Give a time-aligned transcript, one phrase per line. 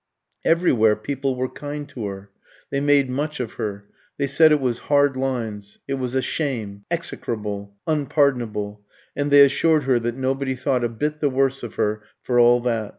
[0.43, 2.31] Everywhere people were kind to her;
[2.71, 3.85] they made much of her;
[4.17, 8.81] they said it was "hard lines," it was "a shame," "execrable," "unpardonable,"
[9.15, 12.59] and they assured her that nobody thought a bit the worse of her for all
[12.61, 12.89] that.